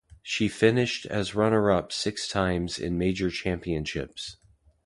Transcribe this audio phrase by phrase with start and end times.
[0.23, 4.37] She finished as runner-up six times in major championships.